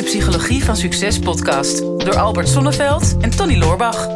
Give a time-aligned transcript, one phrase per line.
[0.00, 4.08] de Psychologie van Succes podcast door Albert Sonneveld en Tony Loorbach.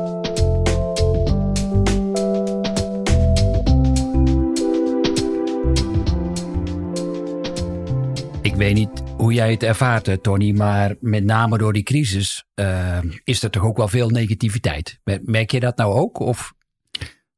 [8.42, 12.44] Ik weet niet hoe jij het ervaart, eh, Tony, maar met name door die crisis
[12.54, 15.00] uh, is er toch ook wel veel negativiteit.
[15.22, 16.18] Merk je dat nou ook?
[16.18, 16.52] Of?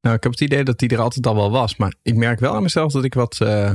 [0.00, 2.40] Nou, ik heb het idee dat die er altijd al wel was, maar ik merk
[2.40, 3.72] wel aan mezelf dat ik wat, uh,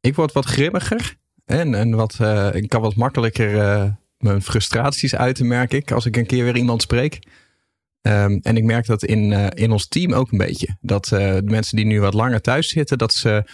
[0.00, 1.16] ik word wat grimmiger
[1.48, 6.16] en, en wat, uh, ik kan wat makkelijker mijn frustraties uiten, merk ik, als ik
[6.16, 7.18] een keer weer iemand spreek.
[8.02, 10.76] Um, en ik merk dat in, in ons team ook een beetje.
[10.80, 13.44] Dat de mensen die nu wat langer thuis zitten, dat ze,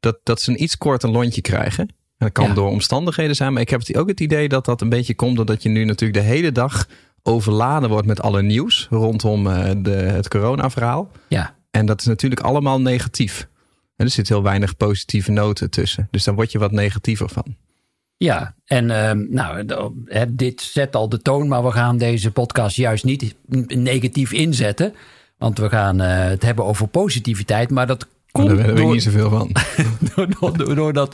[0.00, 1.94] dat, dat ze een iets korter lontje krijgen.
[2.18, 5.14] Dat kan door omstandigheden zijn, maar ik heb ook het idee dat dat een beetje
[5.14, 6.88] komt doordat je nu natuurlijk de hele dag
[7.22, 9.44] overladen wordt met alle nieuws rondom
[9.82, 11.10] de, het corona-verhaal.
[11.28, 11.54] Ja.
[11.70, 13.48] En dat is natuurlijk allemaal negatief.
[13.96, 16.08] En er zit heel weinig positieve noten tussen.
[16.10, 17.56] Dus daar word je wat negatiever van.
[18.16, 19.64] Ja, en uh, nou,
[20.28, 23.34] dit zet al de toon, maar we gaan deze podcast juist niet
[23.68, 24.94] negatief inzetten.
[25.38, 28.46] Want we gaan uh, het hebben over positiviteit, maar dat komt.
[28.46, 29.50] Maar daar weet ik niet zoveel van.
[30.14, 30.56] doordat.
[30.58, 31.08] door, door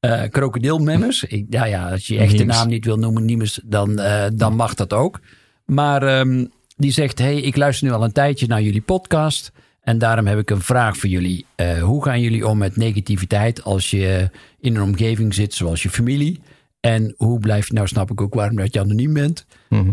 [0.00, 1.24] uh, krokodilmemmers.
[1.50, 4.74] Ja, ja, als je echt de naam niet wil noemen, Niemes, dan, uh, dan mag
[4.74, 5.20] dat ook.
[5.64, 9.52] Maar um, die zegt: Hey, ik luister nu al een tijdje naar jullie podcast.
[9.86, 11.46] En daarom heb ik een vraag voor jullie.
[11.56, 15.90] Uh, hoe gaan jullie om met negativiteit als je in een omgeving zit zoals je
[15.90, 16.40] familie?
[16.80, 19.46] En hoe blijf je, nou snap ik ook waarom dat je anoniem bent.
[19.68, 19.90] Mm -hmm.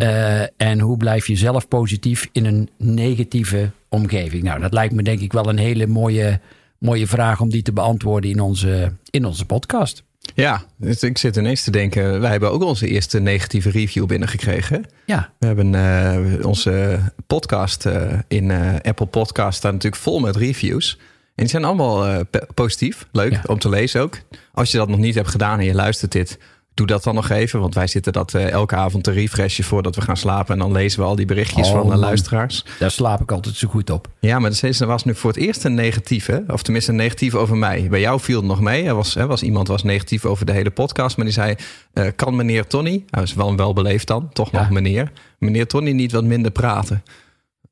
[0.58, 4.44] en hoe blijf je zelf positief in een negatieve omgeving?
[4.44, 6.39] Nou, dat lijkt me denk ik wel een hele mooie
[6.83, 10.03] mooie vraag om die te beantwoorden in onze, in onze podcast.
[10.36, 14.86] Ja, dus ik zit ineens te denken, wij hebben ook onze eerste negatieve review binnengekregen.
[15.06, 15.34] Ja.
[15.40, 20.98] We hebben uh, onze podcast uh, in uh, Apple Podcast staat natuurlijk vol met reviews.
[21.36, 23.42] En die zijn allemaal positief, leuk ja.
[23.46, 24.18] om te lezen ook.
[24.54, 26.38] Als je dat nog niet hebt gedaan en je luistert dit,
[26.74, 27.60] doe dat dan nog even.
[27.60, 30.54] Want wij zitten dat uh, elke avond te refreshen voordat we gaan slapen.
[30.54, 32.66] En dan lezen we al die berichtjes oh, van de luisteraars.
[32.80, 34.08] Daar slaap ik altijd zo goed op.
[34.20, 36.44] Ja, maar er was nu voor het eerst een negatieve.
[36.48, 37.88] Of tenminste een negatieve over mij.
[37.89, 38.83] Bij jou viel het nog mee.
[38.83, 41.17] Er was, er was iemand was negatief over de hele podcast.
[41.17, 41.56] Maar die zei,
[41.94, 43.04] uh, kan meneer Tony...
[43.10, 44.60] Hij is wel een welbeleefd dan, toch ja.
[44.60, 45.12] nog meneer.
[45.39, 47.04] Meneer Tony niet wat minder praten.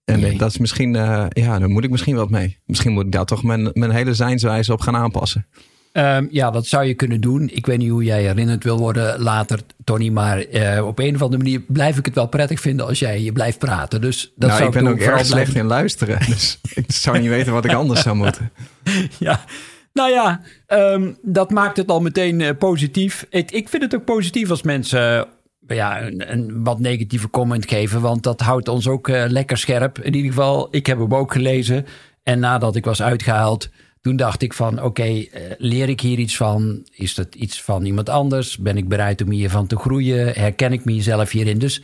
[0.06, 0.38] En nee.
[0.38, 0.94] dat is misschien...
[0.94, 2.58] Uh, ja, daar moet ik misschien wat mee.
[2.66, 5.46] Misschien moet ik daar toch mijn, mijn hele zijnswijze op gaan aanpassen.
[5.94, 7.50] Um, ja, dat zou je kunnen doen.
[7.54, 10.10] Ik weet niet hoe jij herinnerd wil worden later, Tony.
[10.10, 13.22] Maar uh, op een of andere manier blijf ik het wel prettig vinden als jij
[13.22, 14.02] je blijft praten.
[14.02, 16.20] Dus dat nou, zou ik ben ook erg slecht in luisteren.
[16.26, 18.52] Dus ik zou niet weten wat ik anders zou moeten.
[19.20, 19.46] Ja,
[19.94, 23.26] nou ja, um, dat maakt het al meteen uh, positief.
[23.30, 25.28] Ik, ik, vind het ook positief als mensen
[25.68, 28.02] uh, ja, een, een, wat negatieve comment geven.
[28.02, 30.00] Want dat houdt ons ook lekker scherp.
[30.00, 31.86] In ieder geval, ik heb hem ook gelezen.
[32.24, 33.70] En nadat ik was uitgehaald
[34.02, 36.88] toen dacht ik van, oké, okay, uh, leer ik hier iets van?
[36.92, 38.58] Is dat iets van iemand anders?
[38.58, 40.34] Ben ik bereid om hiervan te groeien?
[40.34, 41.60] Herken ik mezelf hierin?
[41.60, 41.82] Dus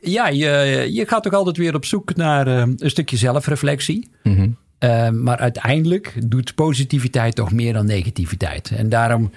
[0.00, 0.48] ja, je,
[0.90, 4.10] je gaat toch altijd weer op zoek naar uh, een stukje zelfreflectie.
[4.22, 4.56] Mm -hmm.
[4.78, 8.70] uh, maar uiteindelijk doet positiviteit toch meer dan negativiteit.
[8.70, 9.30] En daarom,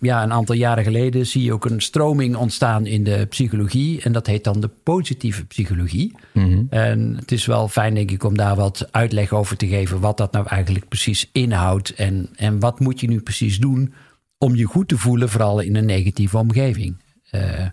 [0.00, 4.02] ja, een aantal jaren geleden zie je ook een stroming ontstaan in de psychologie.
[4.02, 6.14] En dat heet dan de positieve psychologie.
[6.32, 6.66] Mm -hmm.
[6.70, 10.00] En het is wel fijn, denk ik, om daar wat uitleg over te geven.
[10.00, 11.94] Wat dat nou eigenlijk precies inhoudt.
[11.94, 13.94] En, en wat moet je nu precies doen
[14.38, 17.02] om je goed te voelen, vooral in een negatieve omgeving.
[17.30, 17.66] Uh,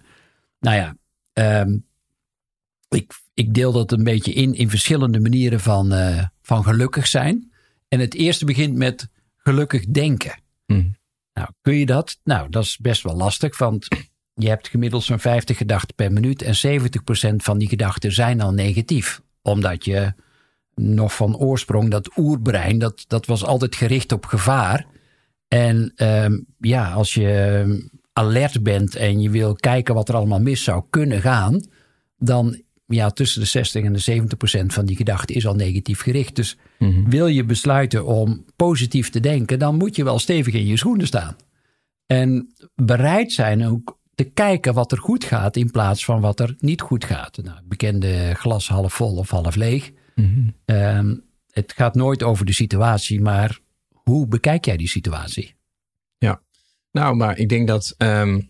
[0.59, 0.95] nou ja,
[1.61, 1.85] um,
[2.89, 7.51] ik, ik deel dat een beetje in in verschillende manieren van, uh, van gelukkig zijn.
[7.87, 10.39] En het eerste begint met gelukkig denken.
[10.65, 10.97] Mm.
[11.39, 12.19] Nou, kun je dat?
[12.23, 13.87] Nou, dat is best wel lastig, want
[14.33, 16.81] je hebt gemiddeld zo'n 50 gedachten per minuut en
[17.33, 19.21] 70% van die gedachten zijn al negatief.
[19.41, 20.13] Omdat je
[20.75, 24.85] nog van oorsprong, dat oerbrein, dat, dat was altijd gericht op gevaar.
[25.47, 30.63] En um, ja, als je alert bent en je wil kijken wat er allemaal mis
[30.63, 31.67] zou kunnen gaan,
[32.17, 36.01] dan ja, tussen de 60 en de 70 procent van die gedachten is al negatief
[36.01, 36.35] gericht.
[36.35, 37.09] Dus mm -hmm.
[37.09, 41.07] wil je besluiten om positief te denken, dan moet je wel stevig in je schoenen
[41.07, 41.35] staan.
[42.05, 46.55] En bereid zijn ook te kijken wat er goed gaat in plaats van wat er
[46.59, 47.37] niet goed gaat.
[47.43, 49.91] Nou, bekende glas half vol of half leeg.
[50.15, 50.25] Mm
[50.65, 50.75] -hmm.
[50.75, 53.59] um, het gaat nooit over de situatie, maar
[53.89, 55.55] hoe bekijk jij die situatie?
[56.17, 56.41] Ja,
[56.91, 58.49] nou, maar ik denk dat um,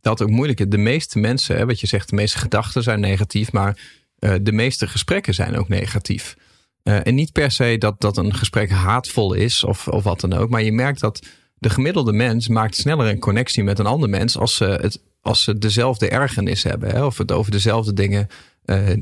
[0.00, 0.66] dat ook moeilijk is.
[0.68, 3.78] De meeste mensen, hè, wat je zegt, de meeste gedachten zijn negatief, maar
[4.18, 6.36] uh, de meeste gesprekken zijn ook negatief.
[6.84, 10.32] Uh, en niet per se dat, dat een gesprek haatvol is of, of wat dan
[10.32, 11.26] ook, maar je merkt dat
[11.58, 15.42] de gemiddelde mens maakt sneller een connectie met een ander mens als ze, het, als
[15.42, 16.90] ze dezelfde ergernis hebben.
[16.90, 18.28] Hè, of het over dezelfde dingen
[18.64, 18.96] uh, uh,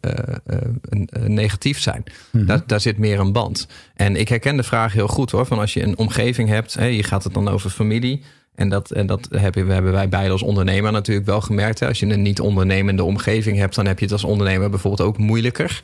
[0.00, 2.04] uh, negatief zijn.
[2.30, 2.48] Mm-hmm.
[2.48, 3.66] daar, daar zit meer een band.
[3.94, 5.46] En ik herken de vraag heel goed hoor.
[5.46, 8.22] Van als je een omgeving hebt, hè, je gaat het dan over familie.
[8.54, 11.80] En dat, en dat hebben, hebben wij beide als ondernemer natuurlijk wel gemerkt.
[11.80, 11.86] Hè.
[11.86, 15.18] Als je een niet ondernemende omgeving hebt, dan heb je het als ondernemer bijvoorbeeld ook
[15.18, 15.80] moeilijker.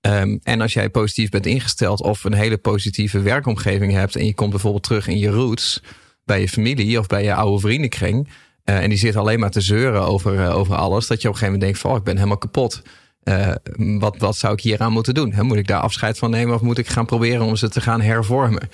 [0.00, 4.34] Ehm, en als jij positief bent ingesteld of een hele positieve werkomgeving hebt en je
[4.34, 5.82] komt bijvoorbeeld terug in je roots
[6.24, 8.28] bij je familie of bij je oude vriendenkring.
[8.64, 11.06] Uh, en die zit alleen maar te zeuren over, uh, over alles.
[11.06, 12.82] Dat je op een gegeven moment denkt van oh, ik ben helemaal kapot.
[13.24, 13.54] Uh,
[13.98, 15.34] wat, wat zou ik hier aan moeten doen?
[15.40, 18.00] moet ik daar afscheid van nemen of moet ik gaan proberen om ze te gaan
[18.00, 18.68] hervormen?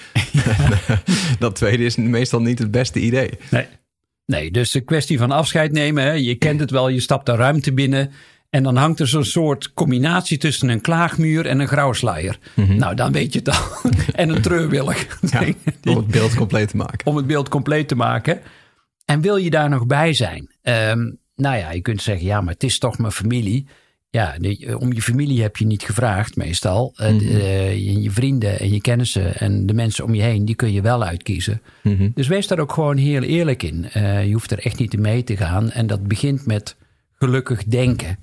[1.38, 3.31] dat tweede is meestal niet het beste idee.
[3.50, 3.67] Nee,
[4.26, 6.05] nee dus de kwestie van afscheid nemen.
[6.05, 6.12] Hè?
[6.12, 8.12] Je kent het wel, je stapt de ruimte binnen.
[8.50, 12.38] En dan hangt er zo'n soort combinatie tussen een klaagmuur en een grauwsluier.
[12.55, 12.76] Mm -hmm.
[12.76, 13.91] Nou, dan weet je het al.
[14.14, 15.19] en een treurwillig.
[15.31, 15.41] Ja,
[15.91, 17.06] om het beeld compleet te maken.
[17.06, 18.41] Om het beeld compleet te maken.
[19.05, 20.50] En wil je daar nog bij zijn?
[20.62, 23.67] Um, nou ja, je kunt zeggen, ja, maar het is toch mijn familie.
[24.10, 26.94] Ja, de, om je familie heb je niet gevraagd meestal.
[26.96, 27.20] Mm -hmm.
[27.20, 30.72] uh, je, je, vrienden en je kennissen en de mensen om je heen, die kun
[30.72, 31.62] je wel uitkiezen.
[31.82, 32.12] Mm -hmm.
[32.14, 33.90] Dus wees daar ook gewoon heel eerlijk in.
[33.96, 35.70] Uh, je hoeft er echt niet mee te gaan.
[35.70, 36.76] En dat begint met
[37.12, 38.18] gelukkig denken.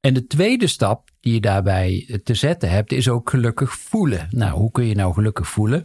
[0.00, 4.28] En de tweede stap die je daarbij te zetten hebt, is ook gelukkig voelen.
[4.30, 5.84] Nou, hoe kun je nou gelukkig voelen?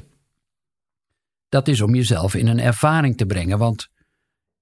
[1.49, 3.57] Dat is om jezelf in een ervaring te brengen.
[3.57, 3.89] Want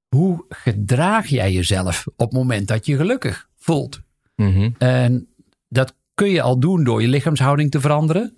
[0.07, 4.01] hoe gedraag jij jezelf op het moment dat je gelukkig voelt?
[4.35, 4.75] -hmm.
[4.77, 5.27] En
[5.69, 8.37] dat kun je al doen door je lichaamshouding te veranderen.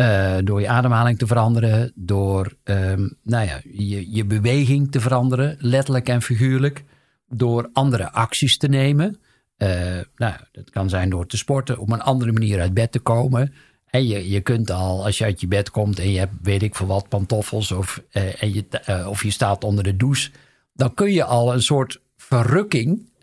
[0.00, 1.92] Uh, door je ademhaling te veranderen.
[1.94, 6.84] Door um, nou ja, je, je beweging te veranderen, letterlijk en figuurlijk.
[7.28, 9.18] Door andere acties te nemen.
[9.58, 9.68] Uh,
[10.16, 13.54] nou, dat kan zijn door te sporten, op een andere manier uit bed te komen.
[13.86, 16.62] En je, je kunt al, als je uit je bed komt en je hebt, weet
[16.62, 18.64] ik veel wat, pantoffels of, uh, en je,
[19.08, 20.30] of je staat onder de douche,
[20.74, 23.04] dan kun je al een soort verrukking.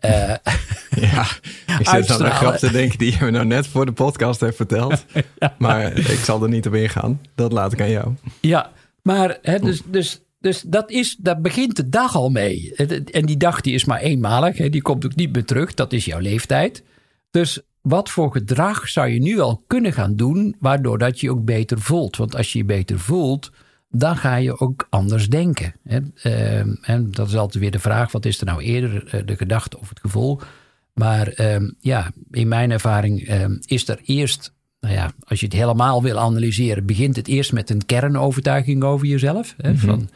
[1.10, 1.26] ja,
[1.78, 4.40] ik zit aan een grap te denken die je me nou net voor de podcast
[4.40, 5.04] heeft verteld.
[5.38, 5.54] ja.
[5.58, 7.20] Maar ik zal er niet op ingaan.
[7.34, 8.12] Dat laat ik aan jou.
[8.40, 8.70] Ja,
[9.02, 12.74] maar hè, dus, dus dus dat is, daar begint de dag al mee.
[13.10, 14.56] En die dag die is maar eenmalig.
[14.56, 15.74] Die komt ook niet meer terug.
[15.74, 16.82] Dat is jouw leeftijd.
[17.30, 20.56] Dus wat voor gedrag zou je nu al kunnen gaan doen...
[20.60, 22.16] waardoor dat je ook beter voelt?
[22.16, 23.50] Want als je je beter voelt,
[23.96, 25.74] dan ga je ook anders denken.
[26.82, 28.12] En dat is altijd weer de vraag...
[28.12, 30.40] wat is er nou eerder de gedachte of het gevoel?
[30.92, 31.42] Maar
[31.80, 33.28] ja, in mijn ervaring
[33.66, 37.70] is er eerst nou ja, als je het helemaal wil analyseren, begint het eerst met
[37.70, 39.54] een kernovertuiging over jezelf.
[39.56, 40.10] Hè, van,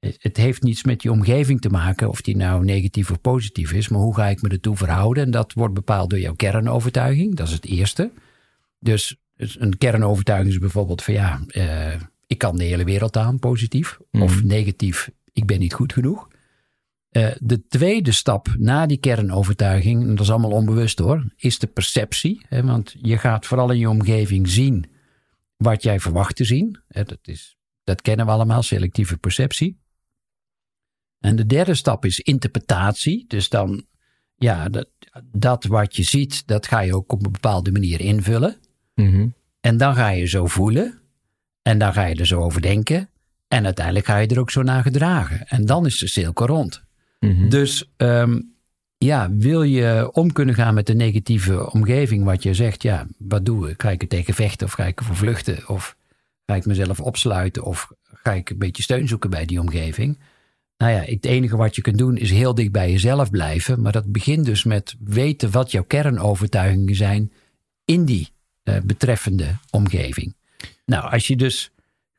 [0.00, 3.88] het heeft niets met je omgeving te maken, of die nou negatief of positief is,
[3.88, 5.24] maar hoe ga ik me ertoe verhouden?
[5.24, 8.10] En dat wordt bepaald door jouw kernovertuiging, dat is het eerste.
[8.78, 11.94] Dus, dus een kernovertuiging is bijvoorbeeld van ja, uh,
[12.28, 13.98] ik kan de hele wereld aan, positief.
[14.10, 14.22] Mm.
[14.22, 16.28] Of negatief, ik ben niet goed genoeg.
[17.10, 21.66] Uh, de tweede stap na die kernovertuiging, en dat is allemaal onbewust hoor, is de
[21.66, 22.44] perceptie.
[22.48, 24.90] Hè, want je gaat vooral in je omgeving zien
[25.56, 26.80] wat jij verwacht te zien.
[26.88, 29.78] Hè, dat, is, dat kennen we allemaal, selectieve perceptie.
[31.18, 33.24] En de derde stap is interpretatie.
[33.28, 33.86] Dus dan,
[34.36, 34.88] ja, dat,
[35.24, 38.56] dat wat je ziet, dat ga je ook op een bepaalde manier invullen.
[38.94, 39.34] Mm-hmm.
[39.60, 41.00] En dan ga je zo voelen.
[41.68, 43.08] En dan ga je er zo over denken.
[43.48, 45.48] En uiteindelijk ga je er ook zo naar gedragen.
[45.48, 46.82] En dan is de cirkel rond.
[47.20, 47.48] Mm-hmm.
[47.48, 48.54] Dus um,
[48.98, 53.44] ja, wil je om kunnen gaan met de negatieve omgeving, wat je zegt, ja, wat
[53.44, 53.82] doe ik?
[53.82, 55.68] Ga ik er tegen vechten of ga ik ervoor vluchten?
[55.68, 55.96] Of
[56.46, 57.64] ga ik mezelf opsluiten?
[57.64, 60.18] Of ga ik een beetje steun zoeken bij die omgeving?
[60.76, 63.80] Nou ja, het enige wat je kunt doen is heel dicht bij jezelf blijven.
[63.80, 67.32] Maar dat begint dus met weten wat jouw kernovertuigingen zijn
[67.84, 68.28] in die
[68.64, 70.36] uh, betreffende omgeving.
[70.88, 71.70] Nou, als je dus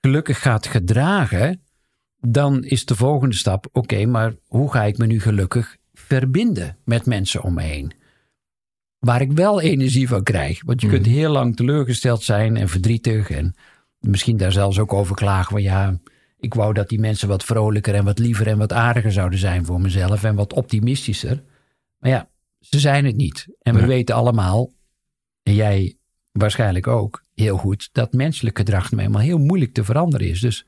[0.01, 1.61] gelukkig gaat gedragen,
[2.19, 6.77] dan is de volgende stap: oké, okay, maar hoe ga ik me nu gelukkig verbinden
[6.83, 7.91] met mensen om me heen?
[8.99, 10.63] Waar ik wel energie van krijg.
[10.65, 11.15] Want je kunt mhm.
[11.15, 13.55] heel lang teleurgesteld zijn en verdrietig en
[13.99, 15.99] misschien daar zelfs ook over klagen van ja
[16.39, 19.65] ik wou dat die mensen wat vrolijker en wat liever en wat aardiger zouden zijn
[19.65, 21.43] voor mezelf en wat optimistischer.
[21.97, 23.47] Maar ja, ze zijn het niet.
[23.61, 24.71] En we weten allemaal,
[25.43, 25.97] en jij
[26.31, 30.39] waarschijnlijk ook heel goed, dat menselijk gedrag nou eenmaal heel moeilijk te veranderen is.
[30.39, 30.65] Dus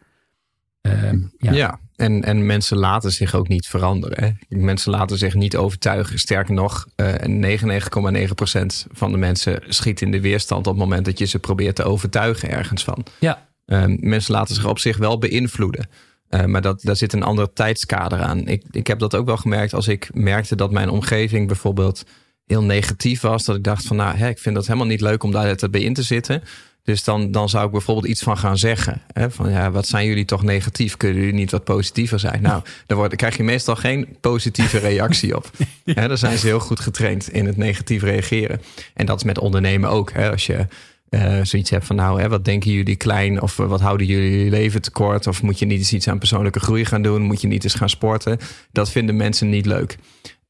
[0.82, 1.52] uh, ja.
[1.52, 1.80] ja.
[1.96, 4.24] en, en mensen laten zich ook niet veranderen.
[4.24, 4.58] Hè?
[4.58, 6.20] Mensen laten zich niet overtuigen.
[6.20, 11.20] Sterker nog, uh, 99,9% van de mensen schiet in de weerstand op het moment dat
[11.20, 13.06] je ze probeert te overtuigen ergens van.
[13.20, 13.50] Ja.
[13.66, 15.90] Uh, mensen laten zich op zich wel beïnvloeden.
[16.30, 18.48] Uh, maar dat, daar zit een ander tijdskader aan.
[18.48, 22.04] Ik, ik heb dat ook wel gemerkt als ik merkte dat mijn omgeving bijvoorbeeld
[22.52, 23.46] heel negatief was.
[23.46, 25.82] Dat ik dacht van nou, hè, ik vind dat helemaal niet leuk om daar bij
[25.82, 26.44] in te zitten.
[26.84, 29.02] Dus dan, dan zou ik bijvoorbeeld iets van gaan zeggen.
[29.14, 30.98] Hè, van ja, wat zijn jullie toch negatief?
[30.98, 32.42] Kunnen jullie niet wat positiever zijn?
[32.42, 35.52] Nou, daar, wordt, krijg je meestal geen positieve reactie op.
[35.86, 38.62] Hè, dan zijn ze heel goed getraind in het negatief reageren.
[38.94, 40.12] En dat is met ondernemen ook.
[40.12, 40.68] Hè, als je
[41.10, 44.82] uh, zoiets hebt van nou, hè, wat denken jullie klein of wat houden jullie leven
[44.82, 47.64] tekort of moet je niet eens iets aan persoonlijke groei gaan doen, moet je niet
[47.64, 48.38] eens gaan sporten.
[48.72, 49.98] Dat vinden mensen niet leuk.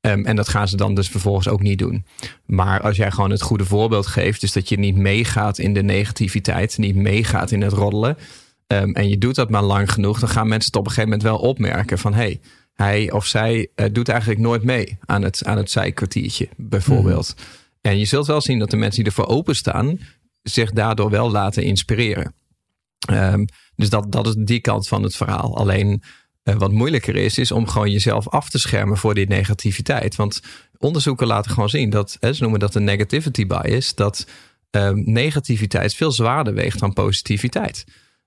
[0.08, 2.06] Um, en dat gaan ze dan dus vervolgens ook niet doen.
[2.46, 5.84] Maar als jij gewoon het goede voorbeeld geeft, dus dat je niet meegaat in de
[5.84, 8.18] negativiteit, niet meegaat in het roddelen,
[8.68, 11.10] um, en je doet dat maar lang genoeg, dan gaan mensen het op een gegeven
[11.10, 12.40] moment wel opmerken van hé, hey,
[12.74, 17.34] hij of zij uh, doet eigenlijk nooit mee aan het, aan het zijkwartiertje, bijvoorbeeld.
[17.36, 17.46] Mhm.
[17.82, 20.00] En je zult wel zien dat de mensen die ervoor openstaan,
[20.42, 22.34] zich daardoor wel laten inspireren.
[23.12, 25.58] Um, dus dat, dat is die kant van het verhaal.
[25.58, 26.04] Alleen
[26.44, 30.16] uh, wat moeilijker is, is om gewoon jezelf af te schermen voor die negativiteit.
[30.16, 30.42] Want
[30.78, 34.28] onderzoeken laten gewoon zien dat, hè, ze noemen dat een negativity bias, dat
[34.72, 37.86] um, negativiteit veel zwaarder weegt dan positiviteit.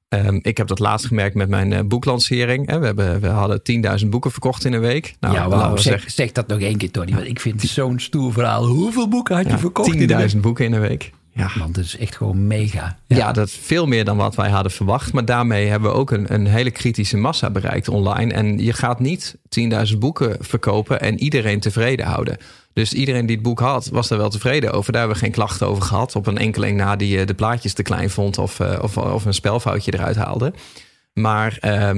[0.08, 2.66] Um, ik heb dat laatst gemerkt met mijn uh, boeklancering.
[2.66, 3.60] We, hebben, we hadden
[4.02, 5.14] 10.000 boeken verkocht in een week.
[5.20, 7.12] Nou, ja, wow, zeg, zeg, dat nog één keer, Tony.
[7.14, 8.66] Want ik vind het zo'n stoer verhaal.
[8.66, 10.32] Hoeveel boeken had je ja, verkocht?
[10.34, 11.12] 10.000 boeken in een week.
[11.34, 11.50] Ja.
[11.58, 12.98] Want het is echt gewoon mega.
[13.06, 13.16] Ja.
[13.16, 13.32] ja.
[13.32, 15.12] dat is veel meer dan wat wij hadden verwacht.
[15.12, 18.32] Maar daarmee hebben we ook een, een hele kritische massa bereikt online.
[18.32, 19.36] En je gaat niet
[19.92, 22.36] 10.000 boeken verkopen en iedereen tevreden houden.
[22.72, 24.92] Dus iedereen die het boek had, was er wel tevreden over.
[24.92, 26.16] Daar hebben we geen klachten over gehad.
[26.16, 29.24] Op een enkeling na die eh, de plaatjes te klein vond of, eh, of, of
[29.24, 30.52] een spelfoutje eruit haalde.
[31.12, 31.90] Maar uh,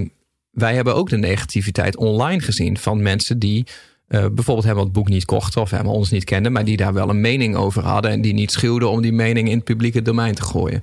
[0.50, 3.66] wij hebben ook de negativiteit online gezien van mensen die
[4.08, 6.92] uh, bijvoorbeeld helemaal het boek niet kochten of helemaal ons niet kenden, maar die daar
[6.92, 10.02] wel een mening over hadden en die niet schuwden om die mening in het publieke
[10.02, 10.82] domein te gooien.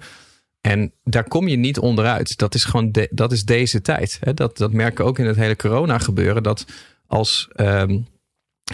[0.61, 2.37] En daar kom je niet onderuit.
[2.37, 4.17] Dat is gewoon dat is deze tijd.
[4.21, 4.33] Hè?
[4.33, 6.43] Dat, dat merken we ook in het hele corona gebeuren.
[6.43, 6.65] Dat
[7.07, 8.05] als um,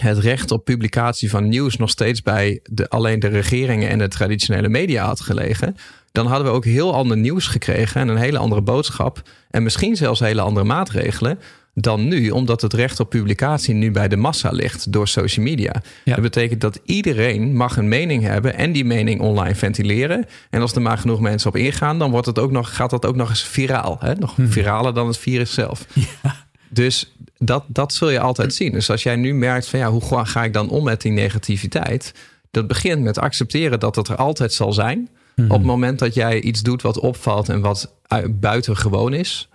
[0.00, 4.08] het recht op publicatie van nieuws nog steeds bij de, alleen de regeringen en de
[4.08, 5.76] traditionele media had gelegen,
[6.12, 9.22] dan hadden we ook heel ander nieuws gekregen en een hele andere boodschap.
[9.50, 11.38] En misschien zelfs hele andere maatregelen
[11.74, 15.82] dan nu, omdat het recht op publicatie nu bij de massa ligt door social media.
[16.04, 20.26] Dat betekent dat iedereen mag een mening hebben en die mening online ventileren.
[20.50, 23.06] En als er maar genoeg mensen op ingaan, dan wordt het ook nog, gaat dat
[23.06, 23.96] ook nog eens viraal.
[24.00, 24.14] Hè?
[24.14, 24.48] Nog hmm.
[24.48, 25.86] viraler dan het virus zelf.
[26.22, 26.36] Ja.
[26.68, 28.72] Dus dat, dat zul je altijd zien.
[28.72, 32.14] Dus als jij nu merkt van ja, hoe ga ik dan om met die negativiteit?
[32.50, 35.08] Dat begint met accepteren dat het er altijd zal zijn.
[35.34, 35.44] Hmm.
[35.44, 37.94] Op het moment dat jij iets doet wat opvalt en wat
[38.30, 39.48] buitengewoon is,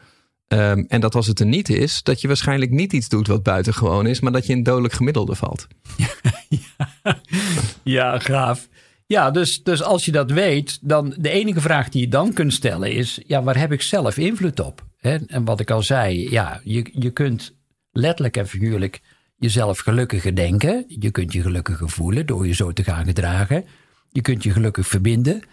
[0.47, 3.43] Ehm, en dat als het er niet is, dat je waarschijnlijk niet iets doet wat
[3.43, 5.67] buitengewoon is, maar dat je in dodelijk gemiddelde valt.
[7.83, 8.67] ja, gaaf.
[9.07, 12.53] Ja, dus, dus als je dat weet, dan de enige vraag die je dan kunt
[12.53, 14.85] stellen is: ja, waar heb ik zelf invloed op?
[14.99, 17.55] En wat ik al zei, ja, je, je kunt
[17.91, 19.01] letterlijk en figuurlijk
[19.37, 20.85] jezelf gelukkiger denken.
[20.87, 23.65] Je kunt je gelukkiger voelen door je zo te gaan gedragen.
[24.09, 25.43] Je kunt je gelukkig verbinden.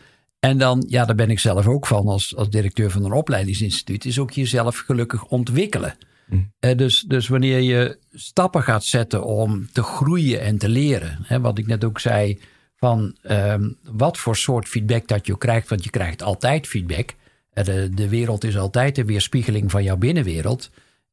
[0.45, 4.05] En dan, ja, daar ben ik zelf ook van als, als directeur van een opleidingsinstituut,
[4.05, 5.95] is ook jezelf gelukkig ontwikkelen.
[6.27, 6.51] Mm.
[6.77, 11.59] dus, dus wanneer je stappen gaat zetten om te groeien en te leren, hè, wat
[11.59, 12.41] ik net ook zei,
[12.77, 17.15] van ehm, wat voor soort feedback dat je krijgt, want je krijgt altijd feedback.
[17.53, 20.71] De, de wereld is altijd een weerspiegeling van jouw binnenwereld.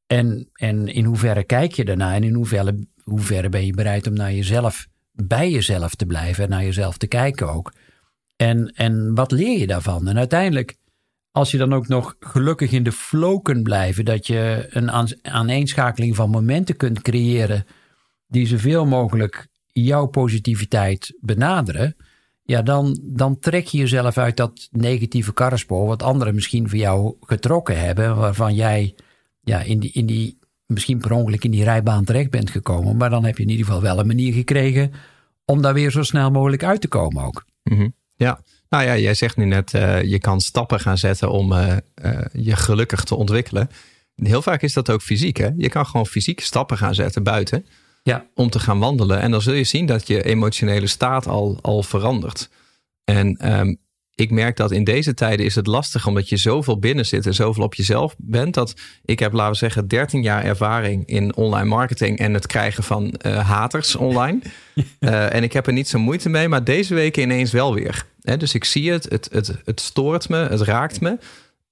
[0.07, 4.13] En, en in hoeverre kijk je daarna en in hoeverre, hoeverre ben je bereid om
[4.13, 7.71] naar jezelf, bij jezelf te blijven en naar jezelf te kijken ook.
[8.39, 10.07] En, en wat leer je daarvan?
[10.07, 10.75] En uiteindelijk,
[11.31, 14.91] als je dan ook nog gelukkig in de flow kunt blijven, dat je een
[15.21, 17.65] aaneenschakeling van momenten kunt creëren
[18.27, 21.95] die zoveel mogelijk jouw positiviteit benaderen,
[22.43, 27.15] ja, dan, dan trek je jezelf uit dat negatieve karrespoor, wat anderen misschien voor jou
[27.19, 28.95] getrokken hebben, waarvan jij
[29.41, 32.97] ja, in, die, in die, misschien per ongeluk in die rijbaan terecht bent gekomen.
[32.97, 34.91] Maar dan heb je in ieder geval wel een manier gekregen
[35.45, 37.45] om daar weer zo snel mogelijk uit te komen ook.
[37.63, 41.51] Mm ja, nou ja, jij zegt nu net, uh, je kan stappen gaan zetten om
[41.51, 43.69] uh, uh, je gelukkig te ontwikkelen.
[44.15, 45.37] Heel vaak is dat ook fysiek.
[45.37, 45.49] Hè?
[45.57, 47.65] Je kan gewoon fysiek stappen gaan zetten buiten
[48.03, 48.25] ja.
[48.35, 49.19] om te gaan wandelen.
[49.19, 52.49] En dan zul je zien dat je emotionele staat al, al verandert.
[53.03, 53.77] En um,
[54.19, 57.33] ik merk dat in deze tijden is het lastig omdat je zoveel binnen zit en
[57.33, 58.53] zoveel op jezelf bent.
[58.53, 58.73] Dat
[59.05, 63.15] ik heb, laten we zeggen, 13 jaar ervaring in online marketing en het krijgen van
[63.25, 64.39] uh, haters online.
[64.99, 68.05] Uh, en ik heb er niet zo moeite mee, maar deze weken ineens wel weer.
[68.21, 71.17] He, dus ik zie het, het, het, het stoort me, het raakt me.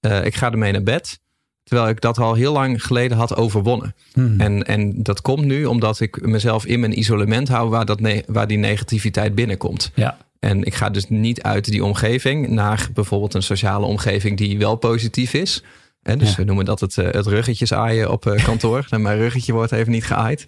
[0.00, 1.20] Uh, ik ga ermee naar bed.
[1.68, 3.94] Terwijl ik dat al heel lang geleden had overwonnen.
[4.12, 4.40] Hmm.
[4.40, 8.46] En, en dat komt nu omdat ik mezelf in mijn isolement hou waar, dat waar
[8.46, 9.90] die negativiteit binnenkomt.
[9.94, 10.18] Ja.
[10.38, 14.76] En ik ga dus niet uit die omgeving naar bijvoorbeeld een sociale omgeving die wel
[14.76, 15.62] positief is.
[16.02, 18.86] En dus we noemen dat het, eh, het ruggetjes aaien op eh, kantoor.
[18.90, 20.46] en mijn ruggetje wordt even niet geaaid.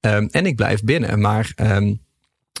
[0.00, 1.20] Um, en ik blijf binnen.
[1.20, 2.00] Maar um,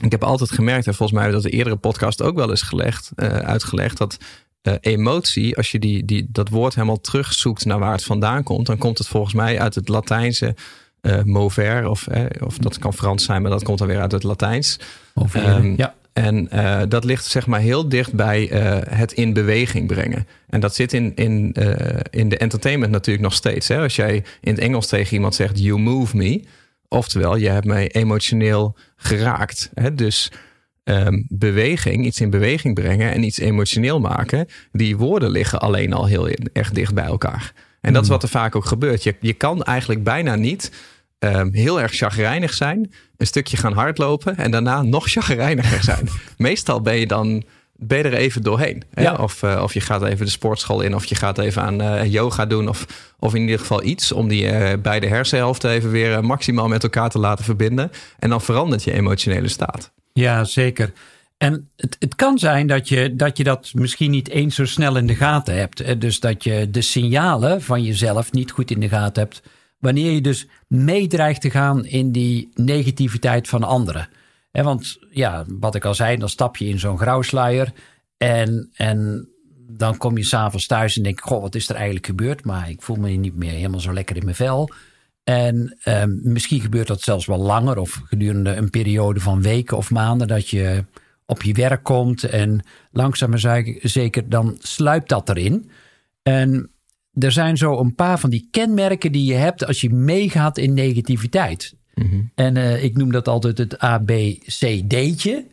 [0.02, 3.10] ik heb altijd gemerkt, en volgens mij dat de eerdere podcast ook wel eens gelegd,
[3.16, 4.16] uh, uitgelegd, dat
[4.68, 8.66] uh, emotie, als je die, die, dat woord helemaal terugzoekt naar waar het vandaan komt,
[8.66, 10.54] dan komt het volgens mij uit het Latijnse
[11.02, 12.06] uh, mover, of,
[12.40, 14.78] of dat kan Frans zijn, maar dat komt dan weer uit het Latijns.
[15.36, 19.86] Um, ja En uh, dat ligt zeg maar heel dicht bij uh, het in beweging
[19.86, 20.26] brengen.
[20.48, 21.74] En dat zit in, in, uh,
[22.10, 23.68] in de entertainment natuurlijk nog steeds.
[23.68, 23.78] Hè?
[23.78, 26.42] Als jij in het Engels tegen iemand zegt, you move me.
[26.88, 29.70] Oftewel, je hebt mij emotioneel geraakt.
[29.74, 29.94] Hè?
[29.94, 30.32] Dus
[30.84, 34.46] um, beweging, iets in beweging brengen en iets emotioneel maken.
[34.72, 37.52] Die woorden liggen alleen al heel erg dicht bij elkaar.
[37.80, 39.02] En dat is wat er vaak ook gebeurt.
[39.02, 40.72] Je, je kan eigenlijk bijna niet
[41.18, 46.08] um, heel erg chagrijnig zijn, een stukje gaan hardlopen en daarna nog chagrijniger zijn.
[46.36, 47.44] Meestal ben je dan
[47.76, 48.82] ben je er even doorheen.
[48.94, 49.14] Ja.
[49.14, 52.12] Of, uh, of je gaat even de sportschool in, of je gaat even aan uh,
[52.12, 52.86] yoga doen, of,
[53.18, 57.10] of in ieder geval iets om die uh, beide hersenhelften even weer maximaal met elkaar
[57.10, 57.90] te laten verbinden.
[58.18, 59.92] En dan verandert je emotionele staat.
[60.20, 60.92] Ja, zeker.
[61.36, 64.96] En het, het kan zijn dat je, dat je dat misschien niet eens zo snel
[64.96, 66.00] in de gaten hebt.
[66.00, 69.42] Dus dat je de signalen van jezelf niet goed in de gaten hebt.
[69.78, 74.08] Wanneer je dus meedreigt te gaan in die negativiteit van anderen.
[74.50, 77.72] want ja, wat ik al zei, dan stap je in zo'n grauwsluier.
[78.16, 79.28] En, en
[79.70, 82.44] dan kom je s'avonds thuis en denk: Goh, wat is er eigenlijk gebeurd?
[82.44, 84.70] Maar ik voel me niet meer helemaal zo lekker in mijn vel.
[85.24, 89.90] En eh, misschien gebeurt dat zelfs wel langer of gedurende een periode van weken of
[89.90, 90.84] maanden dat je
[91.26, 95.70] op je werk komt en langzaam maar zeker dan sluipt dat erin.
[96.22, 96.70] En
[97.12, 100.74] er zijn zo een paar van die kenmerken die je hebt als je meegaat in
[100.74, 101.74] negativiteit.
[101.94, 102.20] Mhm.
[102.34, 105.46] En uh, ik noem dat altijd het ABCD'tje.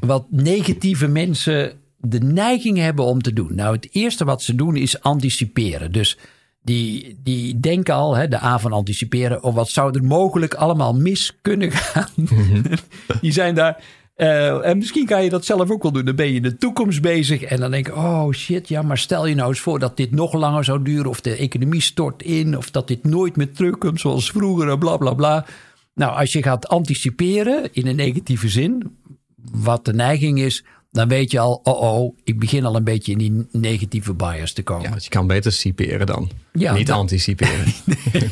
[0.00, 3.54] Wat negatieve mensen de neiging hebben om te doen.
[3.54, 5.92] Nou, het eerste wat ze doen is anticiperen.
[5.92, 6.18] Dus
[6.66, 10.94] die, die denken al, hè, de A van anticiperen, of wat zou er mogelijk allemaal
[10.94, 12.08] mis kunnen gaan.
[12.14, 12.62] Mhm.
[13.20, 13.82] die zijn daar
[14.16, 16.04] uh, en misschien kan je dat zelf ook wel doen.
[16.04, 18.98] Dan ben je in de toekomst bezig en dan denk je: oh shit, ja, maar
[18.98, 22.22] stel je nou eens voor dat dit nog langer zou duren, of de economie stort
[22.22, 25.46] in, of dat dit nooit meer terugkomt zoals vroeger, bla bla bla.
[25.94, 28.96] Nou, als je gaat anticiperen in een negatieve zin,
[29.36, 33.12] wat de neiging is, dan weet je al, oh oh, ik begin al een beetje
[33.12, 34.88] in die negatieve bias te komen.
[34.88, 36.30] Ja, dus je kan beter ciperen dan.
[36.52, 37.64] Ja, Niet anticiperen.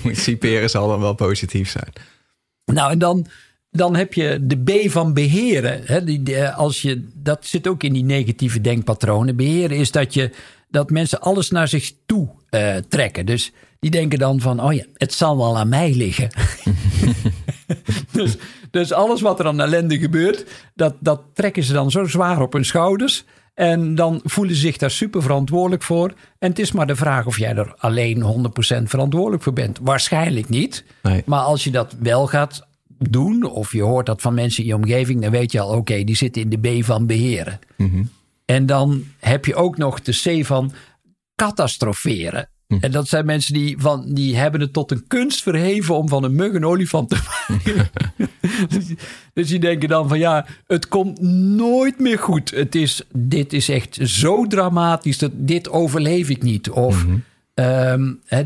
[0.03, 0.15] nee.
[0.25, 1.93] Ciperen zal dan wel positief zijn.
[2.65, 3.27] Nou, en dan
[3.75, 5.81] dan heb je de B van beheren.
[5.85, 6.05] Hè?
[6.05, 9.37] Die, als je, dat zit ook in die negatieve denkpatronen.
[9.37, 10.31] Beheren is dat, je,
[10.71, 13.27] dat mensen alles naar zich toe uh, trekken.
[13.27, 16.31] Dus die denken dan van, oh ja, het zal wel aan mij liggen.
[18.13, 18.37] dus,
[18.71, 22.53] dus alles wat er aan ellende gebeurt, dat, dat trekken ze dan zo zwaar op
[22.53, 23.25] hun schouders.
[23.55, 26.15] En dan voelen ze zich daar super verantwoordelijk voor.
[26.39, 28.23] En het is maar de vraag of jij er alleen
[28.81, 29.79] 100% verantwoordelijk voor bent.
[29.83, 30.85] Waarschijnlijk niet.
[31.03, 31.23] Nee.
[31.27, 32.67] Maar als je dat wel gaat
[32.99, 36.05] doen, of je hoort dat van mensen in je omgeving, dan weet je al, oké,
[36.05, 37.59] die zitten in de B van beheren.
[37.77, 38.03] Mhm.
[38.45, 40.73] En dan heb je ook nog de C van
[41.37, 42.49] catastroferen.
[42.67, 42.85] Mhm.
[42.85, 46.25] En dat zijn mensen die, van, die hebben het tot een kunst verheven om van
[46.25, 47.91] een mug een olifant te maken.
[48.79, 48.85] dus,
[49.33, 51.21] dus die denken dan van ja, het komt
[51.57, 52.51] nooit meer goed.
[52.51, 56.71] Het is, dit is echt zo dramatisch, dat dit overleef ik niet.
[56.71, 57.23] Of mm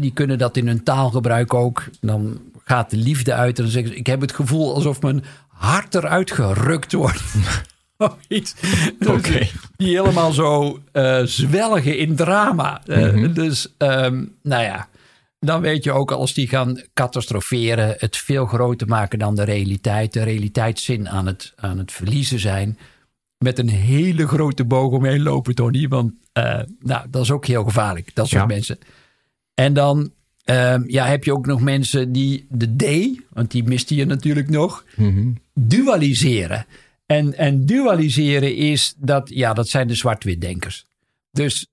[0.00, 1.84] die kunnen dat in hun taalgebruik ook.
[2.00, 3.56] Dan gaat de liefde uit.
[3.56, 7.22] En dan zeggen ze, ik heb het gevoel alsof mijn hart eruit gerukt wordt.
[9.06, 9.46] Oké.
[9.76, 12.82] Die helemaal zo uh, zwelgen in drama.
[12.86, 14.88] Uh, Dus, um, nou ja,
[15.40, 20.12] dan weet je ook als die gaan catastroferen, het veel groter maken dan de realiteit,
[20.12, 22.78] de realiteitszin aan het, aan het verliezen zijn.
[23.38, 25.88] Met een hele grote boog omheen lopen, Tony.
[25.88, 28.78] Want uh, nou, dat is ook heel gevaarlijk, dat soort mensen.
[29.54, 30.10] En dan
[30.50, 34.48] Um, ja, heb je ook nog mensen die de D, want die miste je natuurlijk
[34.48, 36.66] nog, mm dualiseren.
[37.08, 40.84] En, en dualiseren is dat, ja, dat zijn de zwart-wit denkers.
[41.30, 41.66] Dus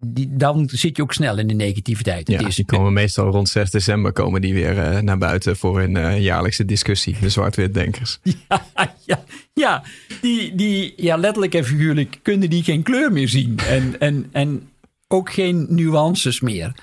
[0.00, 2.28] die, dan zit je ook snel in de negativiteit.
[2.28, 5.96] Ja, die komen meestal rond 6 december komen die weer uh, naar buiten voor een
[5.96, 7.16] uh, jaarlijkse discussie.
[7.20, 8.18] De zwart-wit denkers.
[8.48, 9.82] Ja, ja, ja,
[10.20, 13.58] die, die, ja, letterlijk en figuurlijk kunnen die geen kleur meer zien.
[13.58, 14.68] En, en, en
[15.08, 16.74] ook geen nuances meer.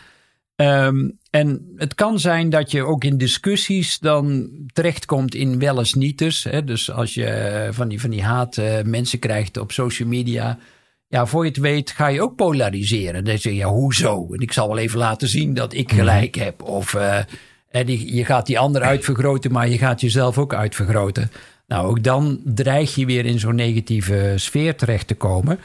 [0.55, 5.93] Um, en het kan zijn dat je ook in discussies dan terechtkomt in wel eens
[5.93, 6.43] nieters.
[6.43, 6.63] Hè?
[6.63, 10.57] Dus als je eh, van die, van die haat uh, mensen krijgt op social media.
[11.07, 13.23] Ja, voor je het weet ga je ook polariseren.
[13.23, 14.27] Dan zeg je, ja, hoezo?
[14.33, 15.95] En ik zal wel even laten zien dat ik mhm.
[15.95, 16.61] gelijk heb.
[16.61, 17.19] Of uh,
[17.85, 21.31] die, je gaat die ander uitvergroten, maar je gaat jezelf ook uitvergroten.
[21.67, 25.59] Nou, ook dan dreig je weer in zo'n negatieve sfeer terecht te komen.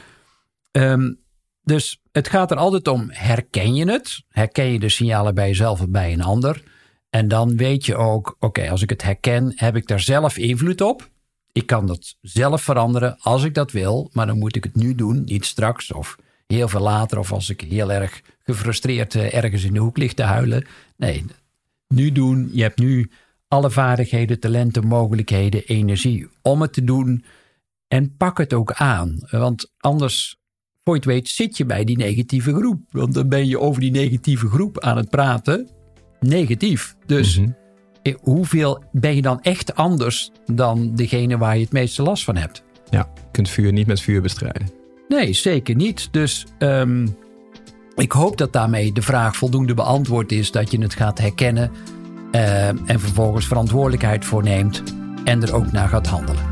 [0.72, 1.21] Um,
[1.64, 4.22] dus het gaat er altijd om, herken je het?
[4.28, 6.62] Herken je de signalen bij jezelf of bij een ander?
[7.10, 10.80] En dan weet je ook, oké, als ik het herken, heb ik daar zelf invloed
[10.80, 11.10] op?
[11.52, 14.94] Ik kan dat zelf veranderen als ik dat wil, maar dan moet ik het nu
[14.94, 19.64] doen, niet straks of heel veel later of als ik heel erg gefrustreerd eh, ergens
[19.64, 20.66] in de hoek lig te huilen.
[20.96, 21.24] Nee,
[21.88, 22.50] nu doen.
[22.52, 23.10] Je hebt nu
[23.48, 27.24] alle vaardigheden, talenten, mogelijkheden, energie om het te doen.
[27.88, 29.18] En pak het ook aan.
[29.30, 30.36] Want anders,
[30.84, 32.80] voor je het weet, zit je bij die negatieve groep.
[32.90, 35.68] Want dan ben je over die negatieve groep aan het praten.
[36.20, 36.94] Negatief.
[37.06, 37.48] Dus Mhm.
[38.02, 42.36] eh, hoeveel ben je dan echt anders dan degene waar je het meeste last van
[42.36, 42.62] hebt?
[42.90, 44.70] Ja, je kunt vuur niet met vuur bestrijden.
[45.08, 46.08] Nee, zeker niet.
[46.10, 47.06] Dus ehm,
[47.94, 50.50] ik hoop dat daarmee de vraag voldoende beantwoord is.
[50.50, 51.70] Dat je het gaat herkennen
[52.30, 54.82] eh, en vervolgens verantwoordelijkheid voor neemt.
[55.24, 56.51] En er ook naar gaat handelen.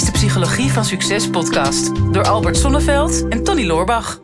[0.00, 4.20] De Psychologie van Succes podcast door Albert Sonneveld en Tony Loorbach.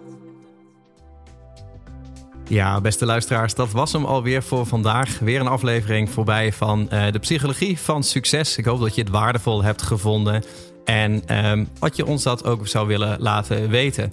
[2.48, 5.18] Ja, beste luisteraars, dat was hem alweer voor vandaag.
[5.18, 8.56] Weer een aflevering voorbij van eh, de psychologie van succes.
[8.56, 10.44] Ik hoop dat je het waardevol hebt gevonden
[10.84, 14.12] en ehm, wat je ons dat ook zou willen laten weten.